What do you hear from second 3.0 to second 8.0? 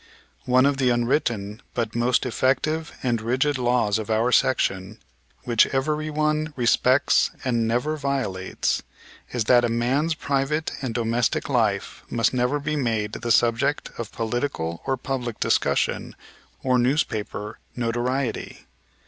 and rigid laws of our section, which everyone respects and never